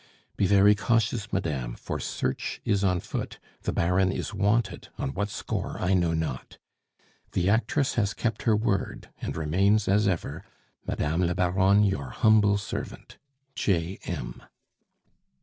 Be 0.35 0.47
very 0.47 0.73
cautious, 0.73 1.31
madame, 1.31 1.75
for 1.75 1.99
search 1.99 2.59
is 2.65 2.83
on 2.83 3.01
foot; 3.01 3.37
the 3.61 3.71
Baron 3.71 4.11
is 4.11 4.33
wanted, 4.33 4.87
on 4.97 5.13
what 5.13 5.29
score 5.29 5.77
I 5.79 5.93
know 5.93 6.15
not. 6.15 6.57
"The 7.33 7.51
actress 7.51 7.93
has 8.01 8.15
kept 8.15 8.41
her 8.41 8.55
word, 8.55 9.09
and 9.21 9.37
remains, 9.37 9.87
as 9.87 10.07
ever, 10.07 10.43
"Madame 10.87 11.21
la 11.27 11.35
Baronne, 11.35 11.83
your 11.83 12.09
humble 12.09 12.57
servant, 12.57 13.19
"J. 13.53 13.99
M." 14.05 14.41